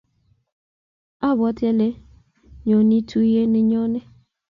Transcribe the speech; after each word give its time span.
abwatii 1.27 1.67
ale 1.71 1.87
nyonii 2.67 3.05
tuuye 3.09 3.41
nenyone. 3.53 3.99